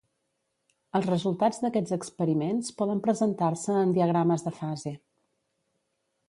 Els 0.99 1.09
resultats 1.09 1.59
d'aquests 1.65 1.93
experiments 1.97 2.71
poden 2.79 3.03
presentar-se 3.09 3.77
en 3.83 3.93
diagrames 3.99 4.47
de 4.49 4.55
fase. 4.63 4.97